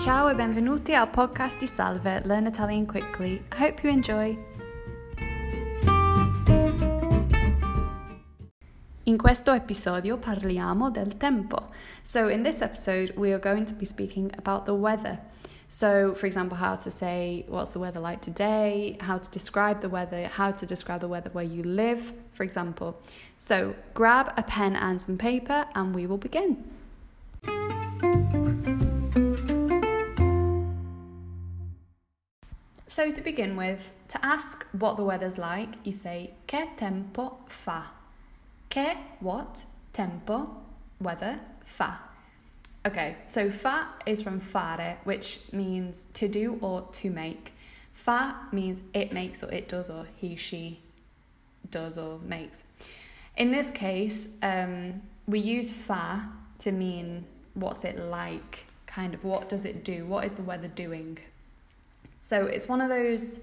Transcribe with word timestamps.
Ciao 0.00 0.30
e 0.30 0.34
benvenuti 0.34 0.94
al 0.94 1.10
podcast 1.10 1.58
di 1.58 1.66
Salve, 1.66 2.22
Learn 2.24 2.46
Italian 2.46 2.86
Quickly. 2.86 3.34
I 3.52 3.58
hope 3.58 3.82
you 3.82 3.92
enjoy. 3.92 4.34
In 9.02 9.18
questo 9.18 9.52
episodio 9.52 10.16
parliamo 10.16 10.88
del 10.90 11.18
tempo. 11.18 11.68
So, 12.00 12.28
in 12.28 12.42
this 12.42 12.62
episode, 12.62 13.12
we 13.18 13.32
are 13.32 13.38
going 13.38 13.66
to 13.66 13.74
be 13.74 13.84
speaking 13.84 14.32
about 14.38 14.64
the 14.64 14.72
weather. 14.72 15.18
So, 15.68 16.14
for 16.14 16.24
example, 16.24 16.56
how 16.56 16.76
to 16.76 16.90
say 16.90 17.44
what's 17.46 17.72
the 17.72 17.78
weather 17.78 18.00
like 18.00 18.22
today, 18.22 18.96
how 19.00 19.18
to 19.18 19.30
describe 19.30 19.82
the 19.82 19.90
weather, 19.90 20.28
how 20.28 20.50
to 20.50 20.64
describe 20.64 21.00
the 21.00 21.08
weather 21.08 21.28
where 21.34 21.44
you 21.44 21.62
live, 21.62 22.14
for 22.32 22.44
example. 22.44 22.96
So, 23.36 23.74
grab 23.92 24.32
a 24.38 24.42
pen 24.42 24.76
and 24.76 24.98
some 24.98 25.18
paper 25.18 25.66
and 25.74 25.94
we 25.94 26.06
will 26.06 26.16
begin. 26.16 26.79
So, 32.90 33.08
to 33.12 33.22
begin 33.22 33.54
with, 33.54 33.92
to 34.08 34.26
ask 34.26 34.66
what 34.72 34.96
the 34.96 35.04
weather's 35.04 35.38
like, 35.38 35.68
you 35.84 35.92
say 35.92 36.32
Che 36.48 36.70
tempo 36.76 37.38
fa? 37.46 37.84
Che, 38.68 38.96
what? 39.20 39.64
Tempo, 39.92 40.56
weather, 41.00 41.38
fa. 41.64 42.00
Okay, 42.84 43.14
so 43.28 43.48
fa 43.48 43.90
is 44.06 44.20
from 44.20 44.40
fare, 44.40 44.98
which 45.04 45.38
means 45.52 46.06
to 46.14 46.26
do 46.26 46.58
or 46.60 46.82
to 46.90 47.10
make. 47.10 47.52
Fa 47.92 48.34
means 48.50 48.82
it 48.92 49.12
makes 49.12 49.44
or 49.44 49.52
it 49.52 49.68
does 49.68 49.88
or 49.88 50.04
he, 50.16 50.34
she 50.34 50.80
does 51.70 51.96
or 51.96 52.18
makes. 52.26 52.64
In 53.36 53.52
this 53.52 53.70
case, 53.70 54.36
um, 54.42 55.00
we 55.28 55.38
use 55.38 55.70
fa 55.70 56.28
to 56.58 56.72
mean 56.72 57.24
what's 57.54 57.84
it 57.84 58.00
like, 58.00 58.66
kind 58.88 59.14
of 59.14 59.22
what 59.22 59.48
does 59.48 59.64
it 59.64 59.84
do, 59.84 60.06
what 60.06 60.24
is 60.24 60.32
the 60.32 60.42
weather 60.42 60.66
doing. 60.66 61.20
So 62.20 62.46
it's 62.46 62.68
one 62.68 62.80
of 62.80 62.88
those 62.88 63.40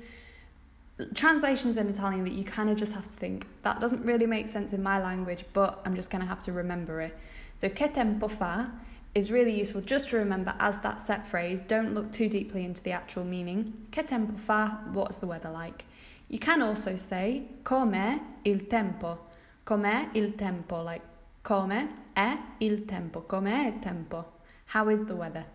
translations 1.14 1.78
in 1.78 1.88
Italian 1.90 2.24
that 2.24 2.34
you 2.34 2.44
kind 2.44 2.70
of 2.70 2.78
just 2.78 2.94
have 2.94 3.04
to 3.04 3.10
think, 3.10 3.46
that 3.64 3.80
doesn't 3.80 4.04
really 4.04 4.26
make 4.26 4.48
sense 4.48 4.74
in 4.74 4.82
my 4.82 5.02
language, 5.02 5.46
but 5.54 5.82
I'm 5.86 5.96
just 5.96 6.10
going 6.10 6.22
to 6.22 6.28
have 6.28 6.42
to 6.44 6.52
remember 6.52 7.02
it. 7.02 7.18
So, 7.58 7.70
che 7.70 7.88
tempo 7.88 8.28
fa 8.28 8.72
is 9.16 9.32
really 9.32 9.58
useful 9.58 9.82
just 9.82 10.10
to 10.10 10.18
remember 10.18 10.54
as 10.60 10.80
that 10.82 11.02
set 11.02 11.26
phrase. 11.26 11.62
Don't 11.62 11.94
look 11.94 12.12
too 12.12 12.30
deeply 12.30 12.66
into 12.66 12.82
the 12.84 12.92
actual 12.92 13.24
meaning. 13.24 13.74
Che 13.92 14.04
tempo 14.04 14.38
fa? 14.38 14.80
What's 14.94 15.20
the 15.20 15.28
weather 15.28 15.50
like? 15.50 15.86
You 16.30 16.40
can 16.40 16.62
also 16.62 16.96
say 16.98 17.44
com'è 17.64 18.20
il 18.46 18.68
tempo. 18.68 19.18
Com'è 19.66 20.10
il 20.14 20.34
tempo? 20.34 20.84
Like 20.84 21.02
come 21.44 21.90
è 22.16 22.38
il 22.60 22.86
tempo. 22.86 23.22
Com'è 23.22 23.68
il 23.68 23.80
tempo? 23.82 24.26
How 24.68 24.90
is 24.90 25.06
the 25.06 25.16
weather? 25.16 25.46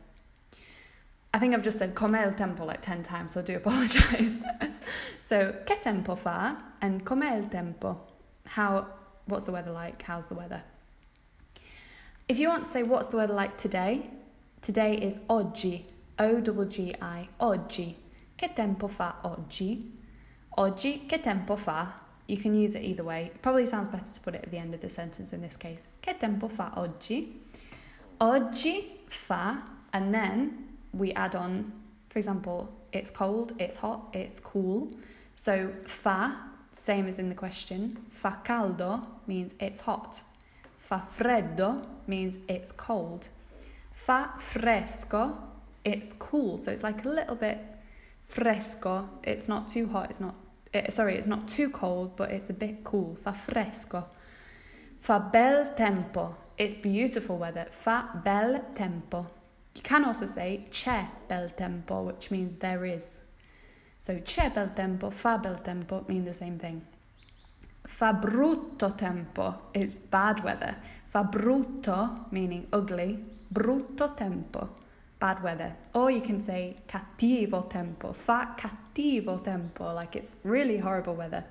I 1.34 1.38
think 1.38 1.54
I've 1.54 1.62
just 1.62 1.78
said 1.78 1.94
come 1.94 2.14
il 2.14 2.34
tempo 2.34 2.64
like 2.64 2.82
10 2.82 3.02
times, 3.02 3.32
so 3.32 3.40
I 3.40 3.42
do 3.42 3.56
apologise. 3.56 4.34
so, 5.20 5.54
che 5.64 5.76
tempo 5.80 6.14
fa 6.14 6.56
and 6.82 7.04
come 7.04 7.22
il 7.22 7.48
tempo? 7.48 7.98
How, 8.46 8.86
what's 9.26 9.44
the 9.44 9.52
weather 9.52 9.70
like? 9.70 10.02
How's 10.02 10.26
the 10.26 10.34
weather? 10.34 10.62
If 12.28 12.38
you 12.38 12.48
want 12.48 12.64
to 12.64 12.70
say 12.70 12.82
what's 12.82 13.06
the 13.06 13.16
weather 13.16 13.32
like 13.32 13.56
today, 13.56 14.10
today 14.60 14.94
is 14.94 15.18
oggi, 15.30 15.86
O-G-G-I, 16.18 17.28
oggi. 17.40 17.96
Che 18.36 18.48
tempo 18.54 18.88
fa 18.88 19.16
oggi? 19.24 19.90
Oggi, 20.58 21.06
che 21.08 21.18
tempo 21.18 21.56
fa? 21.56 21.94
You 22.26 22.36
can 22.36 22.54
use 22.54 22.74
it 22.74 22.82
either 22.82 23.04
way. 23.04 23.26
It 23.26 23.40
probably 23.40 23.66
sounds 23.66 23.88
better 23.88 24.04
to 24.04 24.20
put 24.20 24.34
it 24.34 24.42
at 24.44 24.50
the 24.50 24.58
end 24.58 24.74
of 24.74 24.80
the 24.80 24.88
sentence 24.88 25.32
in 25.32 25.40
this 25.40 25.56
case. 25.56 25.88
Che 26.02 26.14
tempo 26.14 26.48
fa 26.48 26.72
oggi? 26.76 27.40
Oggi 28.20 29.00
fa, 29.08 29.62
and 29.92 30.12
then 30.14 30.71
we 30.92 31.12
add 31.12 31.34
on, 31.34 31.72
for 32.08 32.18
example, 32.18 32.72
it's 32.92 33.10
cold, 33.10 33.52
it's 33.58 33.76
hot, 33.76 34.08
it's 34.12 34.38
cool. 34.38 34.90
So 35.34 35.72
fa, 35.84 36.36
same 36.72 37.06
as 37.06 37.18
in 37.18 37.28
the 37.28 37.34
question, 37.34 37.96
fa 38.10 38.40
caldo 38.44 39.06
means 39.26 39.54
it's 39.60 39.80
hot. 39.80 40.20
Fa 40.78 41.06
freddo 41.16 41.86
means 42.06 42.38
it's 42.48 42.72
cold. 42.72 43.28
Fa 43.92 44.30
fresco, 44.38 45.38
it's 45.84 46.12
cool. 46.12 46.58
So 46.58 46.70
it's 46.70 46.82
like 46.82 47.04
a 47.04 47.08
little 47.08 47.36
bit 47.36 47.58
fresco. 48.26 49.08
It's 49.22 49.48
not 49.48 49.68
too 49.68 49.86
hot, 49.88 50.10
it's 50.10 50.20
not, 50.20 50.34
it, 50.72 50.86
eh, 50.86 50.90
sorry, 50.90 51.16
it's 51.16 51.26
not 51.26 51.48
too 51.48 51.70
cold, 51.70 52.16
but 52.16 52.30
it's 52.30 52.50
a 52.50 52.54
bit 52.54 52.84
cool. 52.84 53.14
Fa 53.14 53.32
fresco. 53.32 54.06
Fa 54.98 55.30
bel 55.32 55.72
tempo, 55.76 56.36
it's 56.58 56.74
beautiful 56.74 57.38
weather. 57.38 57.66
Fa 57.70 58.20
bel 58.24 58.64
tempo. 58.74 59.26
You 59.74 59.82
can 59.82 60.04
also 60.04 60.26
say 60.26 60.66
c'è 60.70 61.08
bel 61.28 61.50
tempo, 61.50 62.02
which 62.02 62.30
means 62.30 62.58
there 62.58 62.84
is. 62.84 63.22
So 63.98 64.14
c'è 64.20 64.52
bel 64.52 64.72
tempo, 64.74 65.10
fa 65.10 65.38
bel 65.38 65.60
tempo 65.62 66.04
mean 66.08 66.24
the 66.24 66.32
same 66.32 66.58
thing. 66.58 66.82
Fa 67.86 68.12
brutto 68.12 68.96
tempo 68.96 69.58
is 69.74 69.98
bad 69.98 70.42
weather. 70.44 70.76
Fa 71.06 71.24
brutto 71.24 72.30
meaning 72.30 72.66
ugly, 72.72 73.18
brutto 73.52 74.14
tempo, 74.16 74.68
bad 75.18 75.42
weather. 75.42 75.74
Or 75.94 76.10
you 76.10 76.20
can 76.20 76.40
say 76.40 76.76
cattivo 76.86 77.68
tempo, 77.68 78.12
fa 78.12 78.54
cattivo 78.56 79.42
tempo, 79.42 79.92
like 79.94 80.16
it's 80.16 80.36
really 80.44 80.78
horrible 80.78 81.14
weather. 81.14 81.44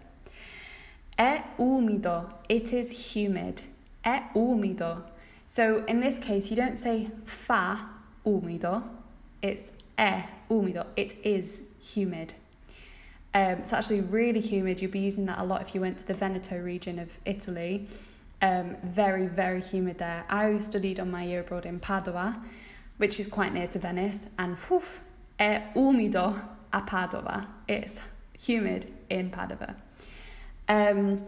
È 1.17 1.43
umido, 1.57 2.33
it 2.49 2.73
is 2.73 3.13
humid. 3.13 3.61
È 4.03 4.33
umido. 4.35 5.03
So 5.45 5.83
in 5.85 5.99
this 5.99 6.17
case, 6.17 6.49
you 6.49 6.55
don't 6.55 6.77
say 6.77 7.11
fa 7.25 7.77
umido. 8.25 8.83
It's 9.41 9.71
è 9.97 10.25
umido. 10.49 10.85
It 10.95 11.15
is 11.23 11.61
humid. 11.79 12.33
Um, 13.33 13.59
it's 13.59 13.71
actually 13.71 14.01
really 14.01 14.41
humid. 14.41 14.81
You'd 14.81 14.91
be 14.91 14.99
using 14.99 15.25
that 15.27 15.39
a 15.39 15.43
lot 15.43 15.61
if 15.61 15.73
you 15.73 15.81
went 15.81 15.97
to 15.99 16.07
the 16.07 16.13
Veneto 16.13 16.57
region 16.57 16.99
of 16.99 17.17
Italy. 17.25 17.87
Um, 18.41 18.75
very, 18.83 19.27
very 19.27 19.61
humid 19.61 19.99
there. 19.99 20.25
I 20.29 20.57
studied 20.59 20.99
on 20.99 21.11
my 21.11 21.23
year 21.23 21.41
abroad 21.41 21.65
in 21.65 21.79
Padua, 21.79 22.41
which 22.97 23.19
is 23.19 23.27
quite 23.27 23.53
near 23.53 23.67
to 23.67 23.79
Venice, 23.79 24.25
and 24.39 24.57
whew, 24.57 24.83
è 25.39 25.73
umido 25.75 26.35
a 26.73 26.81
Padova. 26.81 27.47
It's 27.67 27.99
humid 28.37 28.91
in 29.09 29.29
Padova. 29.29 29.75
Um, 30.67 31.21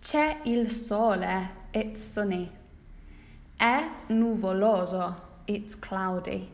c'è 0.00 0.38
il 0.46 0.70
sole, 0.70 1.48
it's 1.74 2.00
sunny. 2.00 2.50
È 3.60 3.90
nuvoloso, 4.08 5.27
it's 5.48 5.74
cloudy. 5.74 6.48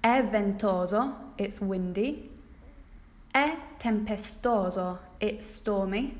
È 0.00 0.22
ventoso, 0.24 1.32
it's 1.36 1.60
windy. 1.60 2.28
È 3.30 3.56
tempestoso, 3.78 4.98
it's 5.18 5.46
stormy. 5.46 6.16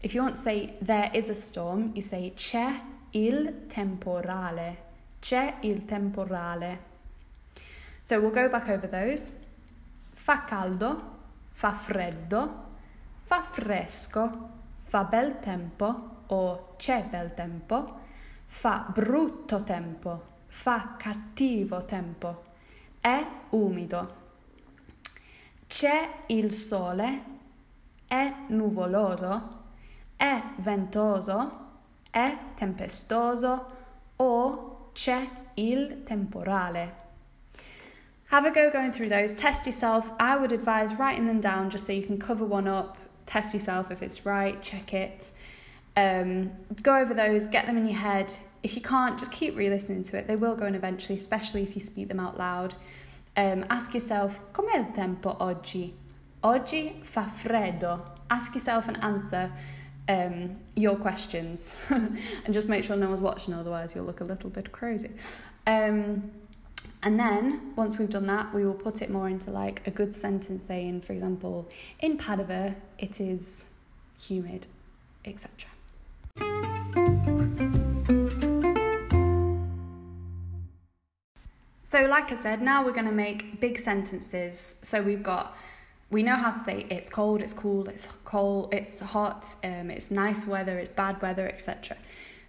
If 0.00 0.14
you 0.14 0.22
want 0.22 0.36
to 0.36 0.40
say 0.40 0.76
there 0.80 1.10
is 1.12 1.28
a 1.28 1.34
storm, 1.34 1.90
you 1.94 2.02
say 2.02 2.32
c'è 2.34 2.80
il 3.10 3.66
temporale. 3.66 4.76
C'è 5.20 5.56
il 5.62 5.84
temporale. 5.84 6.78
So 8.00 8.20
we'll 8.20 8.30
go 8.30 8.48
back 8.48 8.68
over 8.68 8.88
those. 8.88 9.32
Fa 10.12 10.44
caldo, 10.44 11.02
fa 11.50 11.72
freddo, 11.72 12.64
fa 13.24 13.42
fresco, 13.42 14.50
fa 14.84 15.02
bel 15.02 15.40
tempo 15.40 16.22
o 16.26 16.74
c'è 16.76 17.02
bel 17.04 17.34
tempo, 17.34 18.00
fa 18.46 18.86
brutto 18.88 19.64
tempo, 19.64 20.35
fa 20.46 20.96
cattivo 20.98 21.84
tempo, 21.84 22.44
è 23.00 23.24
umido. 23.50 24.24
C'è 25.66 26.08
il 26.26 26.52
sole, 26.52 27.22
è 28.06 28.32
nuvoloso, 28.48 29.64
è 30.16 30.42
ventoso, 30.58 31.64
è 32.10 32.36
tempestoso 32.54 33.66
o 34.16 34.90
c'è 34.92 35.28
il 35.54 36.02
temporale. 36.04 37.04
Have 38.30 38.46
a 38.46 38.50
go 38.50 38.70
going 38.70 38.90
through 38.90 39.08
those. 39.08 39.32
Test 39.32 39.66
yourself. 39.66 40.12
I 40.18 40.36
would 40.36 40.52
advise 40.52 40.94
writing 40.94 41.26
them 41.26 41.40
down 41.40 41.70
just 41.70 41.86
so 41.86 41.92
you 41.92 42.04
can 42.04 42.18
cover 42.18 42.44
one 42.44 42.66
up, 42.66 42.98
test 43.24 43.54
yourself 43.54 43.90
if 43.90 44.02
it's 44.02 44.26
right, 44.26 44.60
check 44.60 44.92
it. 44.94 45.30
Um, 45.96 46.50
go 46.82 46.96
over 46.96 47.14
those, 47.14 47.46
get 47.46 47.66
them 47.66 47.76
in 47.78 47.86
your 47.86 47.96
head. 47.98 48.32
If 48.62 48.76
you 48.76 48.82
can't, 48.82 49.18
just 49.18 49.32
keep 49.32 49.56
re 49.56 49.70
listening 49.70 50.02
to 50.04 50.18
it. 50.18 50.26
They 50.26 50.36
will 50.36 50.54
go 50.54 50.66
in 50.66 50.74
eventually, 50.74 51.14
especially 51.14 51.62
if 51.62 51.74
you 51.74 51.80
speak 51.80 52.08
them 52.08 52.20
out 52.20 52.36
loud. 52.36 52.74
Um, 53.36 53.64
ask 53.70 53.92
yourself, 53.94 54.38
com'è 54.52 54.76
il 54.76 54.92
tempo 54.92 55.36
oggi? 55.40 55.94
Oggi 56.42 57.00
fa 57.02 57.22
freddo. 57.22 58.00
Ask 58.30 58.54
yourself 58.54 58.88
and 58.88 59.02
answer 59.02 59.52
um, 60.08 60.56
your 60.74 60.96
questions 60.96 61.76
and 61.90 62.52
just 62.52 62.68
make 62.68 62.84
sure 62.84 62.96
no 62.96 63.08
one's 63.08 63.20
watching, 63.20 63.54
otherwise, 63.54 63.94
you'll 63.94 64.04
look 64.04 64.20
a 64.20 64.24
little 64.24 64.50
bit 64.50 64.72
crazy. 64.72 65.10
Um, 65.66 66.30
and 67.02 67.18
then, 67.18 67.72
once 67.76 67.98
we've 67.98 68.10
done 68.10 68.26
that, 68.26 68.52
we 68.54 68.64
will 68.64 68.74
put 68.74 69.02
it 69.02 69.10
more 69.10 69.28
into 69.28 69.50
like 69.50 69.86
a 69.86 69.90
good 69.90 70.12
sentence 70.12 70.64
saying, 70.64 71.02
for 71.02 71.12
example, 71.12 71.68
in 72.00 72.16
Padova, 72.16 72.74
it 72.98 73.20
is 73.20 73.68
humid, 74.18 74.66
etc. 75.24 75.68
So, 81.86 82.04
like 82.06 82.32
I 82.32 82.34
said, 82.34 82.62
now 82.62 82.84
we're 82.84 82.98
going 83.00 83.06
to 83.06 83.12
make 83.12 83.60
big 83.60 83.78
sentences. 83.78 84.74
So, 84.82 85.00
we've 85.00 85.22
got, 85.22 85.56
we 86.10 86.24
know 86.24 86.34
how 86.34 86.50
to 86.50 86.58
say 86.58 86.84
it's 86.90 87.08
cold, 87.08 87.40
it's 87.40 87.52
cool, 87.52 87.88
it's 87.88 88.08
cold, 88.24 88.74
it's 88.74 88.98
hot, 88.98 89.54
um, 89.62 89.92
it's 89.92 90.10
nice 90.10 90.48
weather, 90.48 90.80
it's 90.80 90.88
bad 90.88 91.22
weather, 91.22 91.46
etc. 91.46 91.96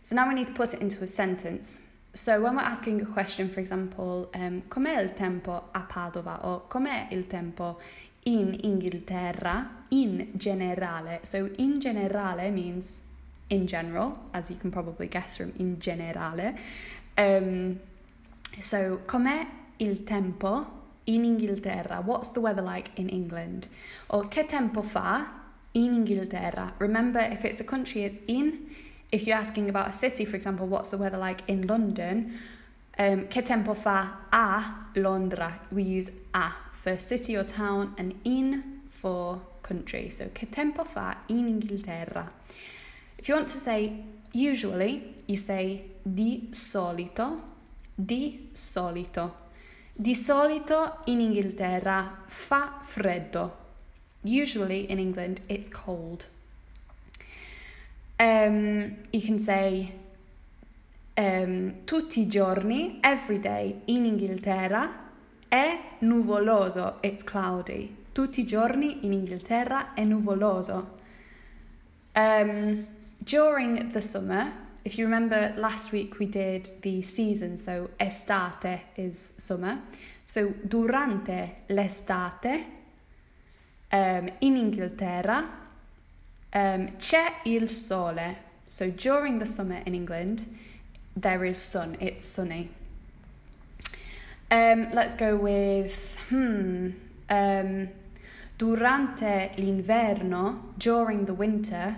So, 0.02 0.16
now 0.16 0.28
we 0.28 0.34
need 0.34 0.48
to 0.48 0.54
put 0.54 0.74
it 0.74 0.82
into 0.82 1.04
a 1.04 1.06
sentence. 1.06 1.82
So, 2.16 2.42
when 2.42 2.56
we're 2.56 2.64
asking 2.64 3.00
a 3.04 3.06
question, 3.06 3.48
for 3.48 3.60
example, 3.60 4.32
um, 4.34 4.64
com'è 4.70 5.00
il 5.04 5.14
tempo 5.14 5.66
a 5.72 5.82
Padova 5.82 6.44
or 6.44 6.64
com'è 6.68 7.10
il 7.12 7.28
tempo 7.28 7.78
in 8.24 8.58
Inghilterra 8.64 9.68
in 9.90 10.32
generale? 10.36 11.20
So, 11.22 11.48
in 11.60 11.80
generale 11.80 12.50
means 12.50 13.04
in 13.52 13.68
general, 13.68 14.18
as 14.34 14.50
you 14.50 14.56
can 14.56 14.72
probably 14.72 15.06
guess 15.06 15.38
from 15.38 15.54
in 15.60 15.80
generale. 15.80 16.56
Um, 17.16 17.80
so, 18.60 19.02
com'è 19.06 19.46
il 19.78 20.04
tempo 20.04 20.66
in 21.06 21.24
Inghilterra? 21.24 22.04
What's 22.04 22.32
the 22.32 22.40
weather 22.40 22.62
like 22.62 22.92
in 22.96 23.10
England? 23.10 23.68
Or 24.10 24.28
che 24.28 24.46
tempo 24.46 24.82
fa 24.82 25.28
in 25.74 25.94
Inghilterra? 25.94 26.74
Remember, 26.80 27.20
if 27.20 27.46
it's 27.46 27.60
a 27.60 27.64
country, 27.64 28.04
it's 28.04 28.18
in. 28.28 28.70
If 29.12 29.26
you're 29.26 29.38
asking 29.38 29.70
about 29.70 29.88
a 29.88 29.92
city, 29.92 30.26
for 30.26 30.36
example, 30.36 30.68
what's 30.68 30.90
the 30.90 30.98
weather 30.98 31.18
like 31.18 31.42
in 31.48 31.66
London? 31.68 32.38
Um, 32.98 33.28
che 33.28 33.42
tempo 33.42 33.74
fa 33.74 34.26
a 34.32 34.90
Londra? 34.96 35.60
We 35.72 35.84
use 35.84 36.12
a 36.34 36.52
for 36.72 36.98
city 36.98 37.36
or 37.36 37.44
town 37.44 37.94
and 37.98 38.14
in 38.24 38.82
for 38.90 39.40
country. 39.62 40.10
So, 40.10 40.30
che 40.34 40.48
tempo 40.48 40.84
fa 40.84 41.18
in 41.28 41.48
Inghilterra? 41.48 42.30
If 43.18 43.28
you 43.28 43.36
want 43.36 43.48
to 43.50 43.58
say 43.58 44.04
usually, 44.34 45.16
you 45.26 45.38
say 45.38 45.84
di 46.04 46.50
solito, 46.52 47.42
di 48.00 48.50
solito. 48.52 49.46
Di 49.92 50.14
solito 50.14 51.00
in 51.06 51.20
Inghilterra 51.20 52.22
fa 52.28 52.78
freddo. 52.84 53.66
Usually 54.22 54.92
in 54.92 55.00
England 55.00 55.42
it's 55.48 55.70
cold. 55.70 56.28
Um, 58.20 58.98
you 59.12 59.22
can 59.22 59.40
say 59.40 59.94
um, 61.16 61.84
tutti 61.86 62.22
i 62.22 62.28
giorni, 62.28 63.00
every 63.02 63.40
day 63.40 63.82
in 63.86 64.06
Inghilterra 64.06 65.06
è 65.50 65.80
nuvoloso, 66.00 66.98
it's 67.02 67.24
cloudy. 67.24 67.96
Tutti 68.12 68.42
i 68.42 68.46
giorni 68.46 69.06
in 69.06 69.14
Inghilterra 69.14 69.96
è 69.96 70.04
nuvoloso. 70.04 71.00
Um, 72.14 72.86
during 73.18 73.92
the 73.92 74.02
summer, 74.02 74.52
if 74.88 74.98
you 74.98 75.04
remember 75.04 75.54
last 75.58 75.92
week 75.92 76.18
we 76.18 76.26
did 76.26 76.70
the 76.82 77.02
season, 77.02 77.58
so 77.58 77.90
estate 78.00 78.80
is 78.96 79.34
summer. 79.36 79.82
So 80.24 80.54
durante 80.66 81.64
l'estate 81.68 82.64
um, 83.92 84.30
in 84.40 84.56
Inghilterra 84.56 85.46
um, 86.54 86.96
c'è 86.98 87.42
il 87.44 87.68
sole. 87.68 88.38
So 88.66 88.90
during 88.92 89.38
the 89.38 89.46
summer 89.46 89.82
in 89.86 89.94
England, 89.94 90.46
there 91.18 91.44
is 91.44 91.58
sun, 91.58 91.98
it's 92.00 92.24
sunny. 92.24 92.70
Um, 94.50 94.88
let's 94.94 95.16
go 95.16 95.36
with, 95.36 96.18
hmm, 96.30 96.92
um, 97.30 97.90
durante 98.58 99.52
l'inverno, 99.58 100.72
during 100.78 101.26
the 101.26 101.34
winter, 101.34 101.94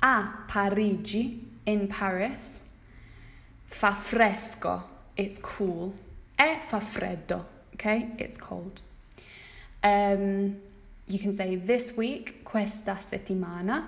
a 0.00 0.44
Parigi, 0.46 1.43
in 1.66 1.88
Paris, 1.88 2.62
fa 3.66 3.92
fresco, 3.92 4.82
it's 5.16 5.38
cool. 5.38 5.92
E 6.36 6.58
fa 6.68 6.80
freddo, 6.80 7.44
okay? 7.74 8.10
It's 8.18 8.36
cold. 8.36 8.80
Um, 9.82 10.56
you 11.06 11.18
can 11.18 11.32
say 11.32 11.56
this 11.56 11.96
week, 11.96 12.42
questa 12.44 12.96
settimana, 13.00 13.84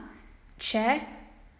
c'è 0.58 1.00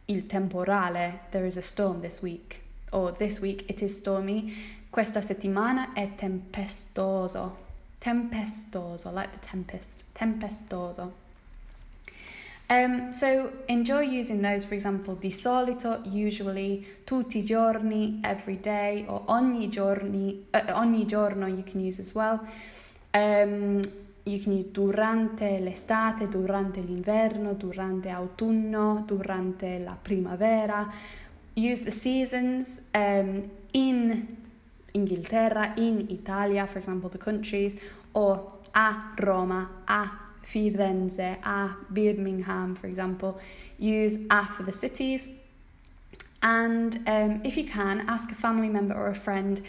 il 0.08 0.26
temporale, 0.26 1.20
there 1.30 1.46
is 1.46 1.56
a 1.56 1.62
storm 1.62 2.00
this 2.00 2.22
week. 2.22 2.62
Or 2.92 3.12
this 3.12 3.40
week 3.40 3.68
it 3.68 3.82
is 3.82 3.96
stormy, 3.96 4.52
questa 4.90 5.20
settimana 5.20 5.92
è 5.94 6.14
tempestoso. 6.14 7.64
Tempestoso, 7.98 9.10
like 9.10 9.32
the 9.32 9.38
tempest, 9.38 10.04
tempestoso. 10.14 11.12
Um, 12.68 13.12
so 13.12 13.52
enjoy 13.68 14.00
using 14.00 14.42
those, 14.42 14.64
for 14.64 14.74
example, 14.74 15.14
di 15.14 15.30
solito, 15.30 16.00
usually, 16.04 16.84
tutti 17.04 17.38
i 17.38 17.44
giorni, 17.44 18.18
every 18.22 18.58
day, 18.58 19.04
or 19.06 19.22
ogni, 19.26 19.68
giorni, 19.68 20.46
uh, 20.50 20.72
ogni 20.72 21.06
giorno 21.06 21.46
you 21.46 21.62
can 21.62 21.80
use 21.80 22.00
as 22.00 22.12
well. 22.12 22.40
Um, 23.12 23.80
you 24.24 24.40
can 24.40 24.52
use 24.52 24.70
durante 24.72 25.60
l'estate, 25.60 26.26
durante 26.26 26.80
l'inverno, 26.80 27.52
durante 27.52 28.08
autunno, 28.08 29.04
durante 29.06 29.78
la 29.78 29.96
primavera. 30.00 30.92
Use 31.54 31.84
the 31.84 31.92
seasons 31.92 32.82
um, 32.92 33.48
in 33.70 34.36
Inghilterra, 34.90 35.72
in 35.76 36.06
Italia, 36.08 36.66
for 36.66 36.78
example, 36.78 37.08
the 37.08 37.18
countries, 37.18 37.76
or 38.12 38.44
a 38.72 39.12
Roma, 39.16 39.70
a 39.84 40.25
Firenze, 40.46 41.18
a 41.44 41.76
Birmingham, 41.90 42.76
for 42.76 42.86
example. 42.86 43.40
Use 43.78 44.16
a 44.30 44.46
for 44.46 44.62
the 44.62 44.72
cities. 44.72 45.28
And 46.42 46.96
um, 47.06 47.40
if 47.44 47.56
you 47.56 47.64
can, 47.64 48.04
ask 48.08 48.30
a 48.30 48.34
family 48.34 48.68
member 48.68 48.94
or 48.94 49.08
a 49.08 49.14
friend 49.14 49.60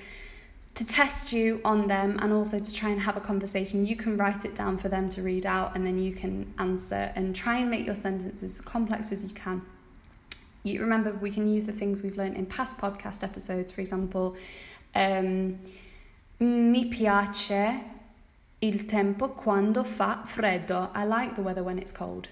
to 0.76 0.86
test 0.86 1.34
you 1.34 1.60
on 1.66 1.88
them 1.88 2.20
and 2.22 2.32
also 2.32 2.60
to 2.60 2.74
try 2.74 2.90
and 2.90 3.02
have 3.02 3.18
a 3.18 3.20
conversation. 3.20 3.86
You 3.86 3.96
can 3.96 4.16
write 4.16 4.46
it 4.46 4.54
down 4.54 4.78
for 4.78 4.90
them 4.90 5.10
to 5.10 5.24
read 5.24 5.48
out 5.48 5.76
and 5.76 5.84
then 5.84 5.98
you 5.98 6.14
can 6.14 6.54
answer 6.60 7.12
and 7.16 7.36
try 7.36 7.58
and 7.58 7.72
make 7.72 7.84
your 7.84 7.96
sentences 7.96 8.44
as 8.44 8.62
complex 8.62 9.12
as 9.12 9.24
you 9.24 9.32
can. 9.32 9.64
You 10.62 10.82
remember, 10.82 11.14
we 11.14 11.32
can 11.32 11.52
use 11.52 11.66
the 11.66 11.72
things 11.72 12.02
we've 12.02 12.18
learned 12.18 12.36
in 12.36 12.46
past 12.46 12.78
podcast 12.78 13.24
episodes, 13.24 13.72
for 13.72 13.82
example, 13.82 14.36
um, 14.94 15.58
mi 16.40 16.92
piace 16.92 17.84
il 18.60 18.86
tempo 18.86 19.30
quando 19.30 19.84
fa 19.84 20.24
freddo. 20.26 20.90
I 20.96 21.06
like 21.06 21.36
the 21.36 21.42
weather 21.42 21.64
when 21.64 21.78
it's 21.78 21.92
cold. 21.92 22.30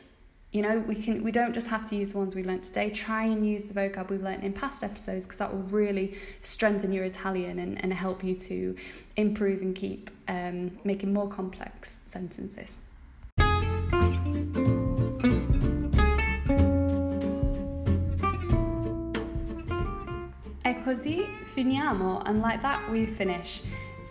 You 0.51 0.61
know, 0.61 0.79
we 0.87 0.95
can 0.95 1.21
we 1.21 1.31
don't 1.31 1.53
just 1.53 1.67
have 1.67 1.85
to 1.85 1.95
use 1.95 2.13
the 2.13 2.17
ones 2.17 2.33
we 2.33 2.43
learnt 2.43 2.63
today. 2.63 2.89
Try 2.89 3.25
and 3.25 3.45
use 3.45 3.65
the 3.65 3.73
vocab 3.73 4.09
we've 4.09 4.23
learnt 4.23 4.43
in 4.43 4.53
past 4.53 4.83
episodes 4.83 5.25
because 5.25 5.37
that 5.37 5.53
will 5.53 5.63
really 5.63 6.15
strengthen 6.41 6.91
your 6.91 7.03
Italian 7.03 7.59
and, 7.59 7.83
and 7.83 7.93
help 7.93 8.23
you 8.23 8.35
to 8.35 8.75
improve 9.17 9.61
and 9.61 9.75
keep 9.75 10.09
um, 10.27 10.71
making 10.83 11.13
more 11.13 11.27
complex 11.27 11.99
sentences. 12.05 12.77
E 20.67 20.73
così 20.83 21.27
finiamo, 21.53 22.23
and 22.25 22.41
like 22.41 22.61
that 22.61 22.81
we 22.89 23.05
finish. 23.05 23.61